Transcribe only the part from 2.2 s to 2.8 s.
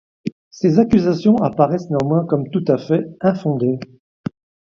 comme tout à